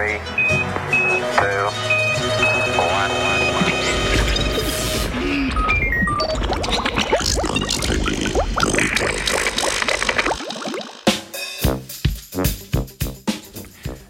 Three, 0.00 0.16
two, 1.36 1.64
one. 2.80 3.12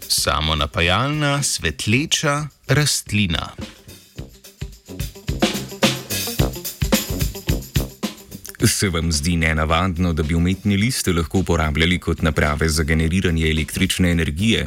Samonapajalna, 0.07 1.43
svetleča 1.43 2.47
rastlina. 2.67 3.49
Se 8.63 8.89
vam 8.89 9.11
zdi 9.11 9.35
nenavadno, 9.35 10.13
da 10.13 10.23
bi 10.23 10.35
umetni 10.35 10.77
liste 10.77 11.11
lahko 11.13 11.39
uporabljali 11.39 11.99
kot 11.99 12.21
naprave 12.21 12.69
za 12.69 12.83
generiranje 12.83 13.49
električne 13.49 14.11
energije? 14.11 14.65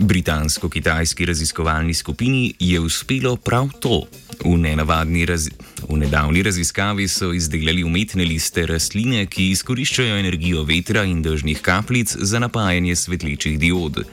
Britansko-kitajski 0.00 1.26
raziskovalni 1.26 1.94
skupini 1.94 2.54
je 2.58 2.80
uspelo 2.80 3.36
prav 3.36 3.68
to. 3.80 4.02
V, 4.44 5.24
raz... 5.26 5.48
v 5.88 5.96
nedavni 5.96 6.42
raziskavi 6.42 7.08
so 7.08 7.32
izdelali 7.32 7.84
umetne 7.84 8.24
liste 8.24 8.66
rastline, 8.66 9.26
ki 9.26 9.50
izkoriščajo 9.50 10.16
energijo 10.16 10.64
vetra 10.64 11.04
in 11.04 11.22
dežnih 11.22 11.60
kapljic 11.60 12.16
za 12.16 12.38
napajanje 12.38 12.96
svetlečih 12.96 13.58
diod. 13.58 14.04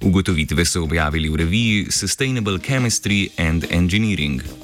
Ugotovitve 0.00 0.64
so 0.64 0.82
objavili 0.82 1.28
v 1.28 1.36
reviji 1.36 1.86
Sustainable 1.90 2.58
Chemistry 2.58 3.28
and 3.36 3.66
Engineering. 3.70 4.63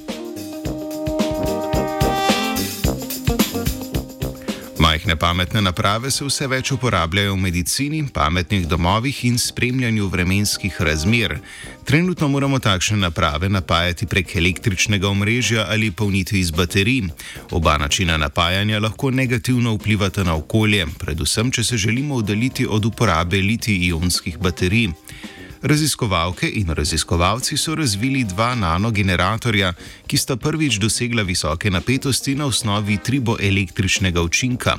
Majhne 5.00 5.16
pametne 5.16 5.60
naprave 5.64 6.10
se 6.12 6.26
vse 6.28 6.44
več 6.52 6.70
uporabljajo 6.74 7.32
v 7.32 7.40
medicini, 7.40 8.00
pametnih 8.12 8.66
domovih 8.68 9.22
in 9.24 9.38
spremljanju 9.40 10.08
vremenskih 10.12 10.76
razmer. 10.84 11.38
Trenutno 11.88 12.28
moramo 12.28 12.58
takšne 12.60 12.98
naprave 13.00 13.48
napajati 13.48 14.06
prek 14.06 14.36
električnega 14.36 15.08
omrežja 15.08 15.64
ali 15.72 15.88
polniti 15.90 16.40
iz 16.40 16.50
baterij. 16.50 17.08
Oba 17.50 17.78
načina 17.78 18.18
napajanja 18.20 18.80
lahko 18.80 19.10
negativno 19.10 19.72
vplivata 19.78 20.24
na 20.24 20.36
okolje, 20.36 20.84
predvsem 20.98 21.50
če 21.50 21.64
se 21.64 21.76
želimo 21.76 22.20
oddaljiti 22.20 22.66
od 22.68 22.84
uporabe 22.84 23.40
litij-ionskih 23.40 24.36
baterij. 24.38 24.90
Raziskovalke 25.62 26.48
in 26.48 26.70
raziskovalci 26.74 27.56
so 27.56 27.74
razvili 27.74 28.24
dva 28.24 28.54
nanogeneratorja, 28.54 29.72
ki 30.06 30.16
sta 30.16 30.36
prvič 30.36 30.78
dosegla 30.80 31.22
visoke 31.22 31.70
napetosti 31.70 32.34
na 32.34 32.46
osnovi 32.46 32.96
triboelektričnega 32.96 34.22
učinka. 34.22 34.76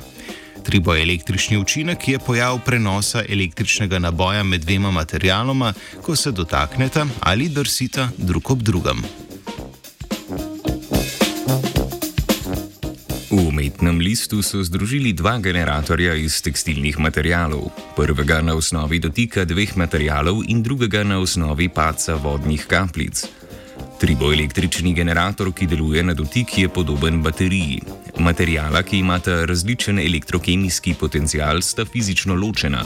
Triboelektrični 0.62 1.56
učinek 1.58 2.08
je 2.08 2.18
pojav 2.18 2.58
prenosa 2.64 3.22
električnega 3.28 3.98
naboja 3.98 4.42
med 4.42 4.60
dvema 4.60 4.90
materialoma, 4.90 5.72
ko 6.02 6.16
se 6.16 6.30
dotakneta 6.30 7.06
ali 7.20 7.48
drsita 7.48 8.08
drug 8.18 8.50
ob 8.50 8.62
drugem. 8.62 9.21
Umetnem 13.92 14.08
listu 14.08 14.40
so 14.40 14.64
združili 14.64 15.12
dva 15.12 15.36
generatorja 15.36 16.14
iz 16.16 16.38
tekstilnih 16.40 16.96
materialov. 16.96 17.68
Prvega 17.92 18.40
na 18.40 18.54
osnovi 18.56 18.96
dotika 18.96 19.44
dveh 19.44 19.76
materialov 19.76 20.40
in 20.48 20.62
drugega 20.64 21.04
na 21.04 21.18
osnovi 21.20 21.68
paca 21.68 22.16
vodnih 22.16 22.64
kapljic. 22.64 23.26
Triboelektrični 24.00 24.94
generator, 24.96 25.52
ki 25.52 25.68
deluje 25.68 26.00
na 26.02 26.14
dotik, 26.16 26.56
je 26.58 26.72
podoben 26.72 27.20
bateriji. 27.22 27.82
Materijala, 28.18 28.82
ki 28.82 28.98
imata 28.98 29.44
različen 29.44 29.98
elektrokemijski 29.98 30.94
potencial, 31.00 31.62
sta 31.62 31.84
fizično 31.84 32.34
ločena. 32.34 32.84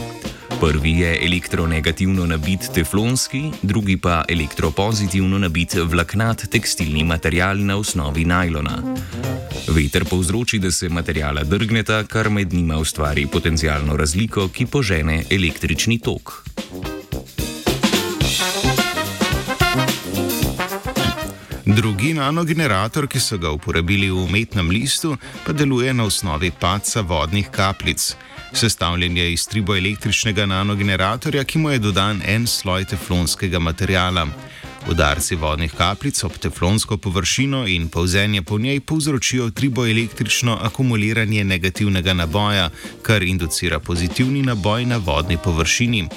Prvi 0.61 0.91
je 0.91 1.27
elektronegativno 1.27 2.27
nabit 2.27 2.71
teflonski, 2.75 3.43
drugi 3.63 3.97
pa 3.97 4.25
elektropozitivno 4.29 5.39
nabit 5.39 5.75
vlaknat 5.75 6.47
tekstilni 6.51 7.05
material 7.05 7.59
na 7.59 7.77
osnovi 7.77 8.25
najlona. 8.25 8.83
Veter 9.69 10.05
povzroči, 10.05 10.59
da 10.59 10.71
se 10.71 10.89
materijala 10.89 11.45
drgneta, 11.45 12.05
kar 12.05 12.31
med 12.31 12.53
njima 12.53 12.79
ustvari 12.79 13.27
potencijalno 13.27 13.97
razliko, 13.97 14.49
ki 14.49 14.67
požene 14.67 15.25
električni 15.31 15.99
tok. 15.99 16.43
Drugi 21.67 22.13
nanogenerator, 22.15 23.09
ki 23.11 23.19
so 23.21 23.39
ga 23.43 23.51
uporabili 23.51 24.07
v 24.07 24.21
umetnem 24.23 24.69
listu, 24.71 25.17
pa 25.43 25.53
deluje 25.53 25.91
na 25.95 26.05
osnovi 26.07 26.53
paca 26.61 27.01
vodnih 27.01 27.49
kapljic. 27.51 28.15
Sestavljen 28.53 29.17
je 29.17 29.33
iz 29.33 29.49
triboelektričnega 29.51 30.47
nanogeneratorja, 30.47 31.45
ki 31.45 31.59
mu 31.59 31.71
je 31.71 31.79
dodan 31.79 32.23
en 32.27 32.47
sloj 32.47 32.85
teflonskega 32.85 33.59
materijala. 33.59 34.29
Udarci 34.91 35.35
vodnih 35.35 35.73
kapljic 35.73 36.25
ob 36.25 36.39
teflonsko 36.39 36.97
površino 36.97 37.67
in 37.67 37.89
polzenje 37.89 38.43
po 38.43 38.59
njej 38.59 38.81
povzročijo 38.81 39.51
triboelektrično 39.51 40.59
akumuliranje 40.63 41.45
negativnega 41.45 42.13
naboja, 42.13 42.71
kar 43.03 43.23
inducira 43.23 43.81
pozitivni 43.81 44.43
naboj 44.43 44.85
na 44.85 44.97
vodni 44.97 45.39
površini. 45.45 46.09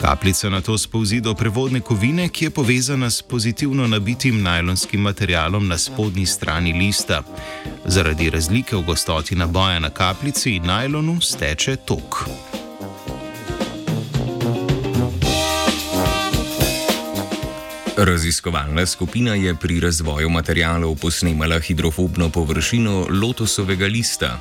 Kapljica 0.00 0.48
na 0.48 0.60
to 0.60 0.78
spouzi 0.78 1.20
do 1.20 1.34
prevodne 1.34 1.80
kovine, 1.80 2.28
ki 2.28 2.44
je 2.44 2.50
povezana 2.50 3.10
s 3.10 3.22
pozitivno 3.22 3.86
nabitim 3.86 4.42
najlonskim 4.42 5.00
materialom 5.00 5.68
na 5.68 5.78
spodnji 5.78 6.26
strani 6.26 6.72
lista. 6.72 7.22
Zaradi 7.84 8.30
razlike 8.30 8.76
v 8.76 8.82
gostoti 8.82 9.34
naboja 9.34 9.78
na 9.78 9.90
kapljici 9.90 10.50
in 10.50 10.66
najlonu 10.66 11.20
steče 11.20 11.76
tok. 11.76 12.28
Raziskovalna 17.98 18.86
skupina 18.86 19.34
je 19.34 19.54
pri 19.54 19.80
razvoju 19.80 20.30
materijalov 20.30 20.94
posnemala 20.96 21.58
hidrofobno 21.58 22.30
površino 22.30 23.06
lotosovega 23.10 23.86
lista. 23.86 24.40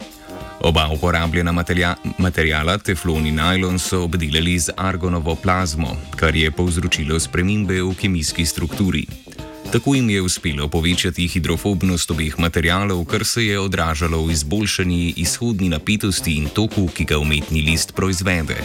Oba 0.60 0.88
uporabljena 0.94 1.52
materijala, 2.18 2.78
teflon 2.78 3.26
in 3.26 3.36
najlon, 3.36 3.80
so 3.80 4.04
obdelali 4.04 4.60
z 4.60 4.70
argonovo 4.78 5.36
plazmo, 5.36 5.98
kar 6.16 6.36
je 6.36 6.52
povzročilo 6.52 7.20
spremembe 7.20 7.82
v 7.82 7.96
kemijski 7.96 8.46
strukturi. 8.46 9.08
Tako 9.72 9.96
jim 9.96 10.10
je 10.10 10.22
uspelo 10.22 10.68
povečati 10.68 11.28
hidrofobnost 11.28 12.12
obeh 12.12 12.40
materijalov, 12.40 13.06
kar 13.06 13.26
se 13.26 13.46
je 13.46 13.60
odražalo 13.60 14.26
v 14.26 14.32
izboljšanji 14.32 15.14
izhodni 15.18 15.70
napetosti 15.70 16.38
in 16.38 16.50
toku, 16.50 16.88
ki 16.88 17.06
ga 17.06 17.18
umetni 17.18 17.62
list 17.62 17.96
proizvede. 17.96 18.62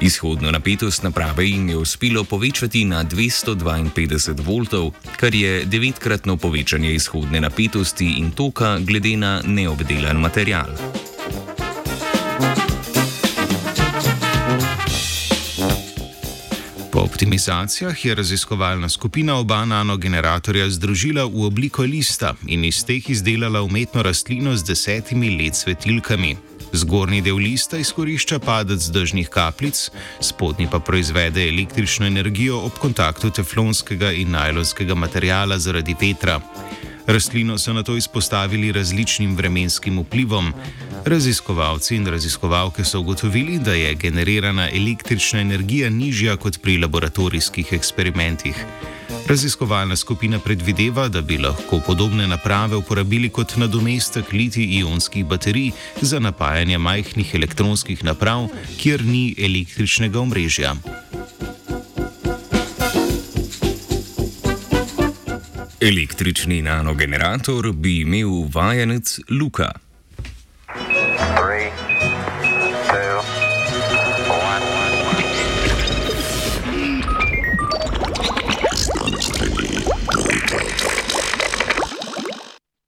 Izhodno 0.00 0.50
napetost 0.50 1.02
naprave 1.02 1.46
jim 1.48 1.68
je 1.68 1.76
uspelo 1.76 2.24
povečati 2.24 2.84
na 2.84 3.04
252 3.04 4.90
V, 4.90 4.90
kar 5.16 5.34
je 5.34 5.64
devetkratno 5.64 6.36
povečanje 6.36 6.94
izhodne 6.94 7.40
napetosti 7.40 8.06
in 8.18 8.30
toka 8.30 8.78
glede 8.78 9.16
na 9.16 9.42
neobdelan 9.46 10.16
material. 10.16 10.68
Po 16.92 17.00
optimizacijah 17.00 18.04
je 18.04 18.14
raziskovalna 18.14 18.88
skupina 18.88 19.38
oba 19.38 19.64
nanogeneratorja 19.64 20.70
združila 20.70 21.24
v 21.24 21.44
obliko 21.44 21.82
lista 21.82 22.34
in 22.46 22.64
iz 22.64 22.84
teh 22.84 23.10
izdelala 23.10 23.62
umetno 23.62 24.02
rastlino 24.02 24.56
z 24.56 24.64
desetimi 24.64 25.38
let 25.38 25.54
svetilkami. 25.54 26.36
Zgornji 26.76 27.22
del 27.24 27.38
lista 27.40 27.78
izkorišča 27.80 28.36
padec 28.44 28.88
dežnih 28.92 29.28
kapljic, 29.32 29.78
spodnji 30.20 30.66
pa 30.70 30.78
proizvede 30.78 31.48
električno 31.48 32.06
energijo 32.06 32.58
ob 32.68 32.76
kontaktu 32.78 33.30
teflonskega 33.30 34.10
in 34.12 34.30
najlonskega 34.36 34.94
materijala 34.94 35.58
zaradi 35.58 35.96
vetra. 36.00 36.40
Rastlino 37.06 37.58
so 37.58 37.72
na 37.72 37.82
to 37.82 37.96
izpostavili 37.96 38.72
različnim 38.72 39.36
vremenskim 39.36 40.00
vplivom. 40.00 40.52
Raziskovalci 41.04 41.96
in 41.96 42.06
raziskovalke 42.06 42.84
so 42.84 43.00
ugotovili, 43.00 43.58
da 43.58 43.72
je 43.72 43.94
generirana 43.94 44.68
električna 44.68 45.40
energija 45.40 45.90
nižja 45.90 46.36
kot 46.36 46.60
pri 46.62 46.78
laboratorijskih 46.78 47.72
eksperimentih. 47.72 48.64
Raziskovalna 49.28 49.96
skupina 49.96 50.38
predvideva, 50.38 51.08
da 51.08 51.20
bi 51.20 51.38
lahko 51.38 51.80
podobne 51.86 52.26
naprave 52.26 52.76
uporabili 52.76 53.28
kot 53.28 53.56
nadomestek 53.56 54.32
litij-ionskih 54.32 55.24
baterij 55.26 55.70
za 56.00 56.18
napajanje 56.18 56.78
majhnih 56.78 57.34
elektronskih 57.34 58.04
naprav, 58.04 58.48
kjer 58.78 59.04
ni 59.04 59.34
električnega 59.38 60.20
omrežja. 60.20 60.74
Električni 65.80 66.62
nanogenerator 66.62 67.72
bi 67.72 68.00
imel 68.00 68.48
vajenec 68.54 69.18
Luka. 69.30 69.85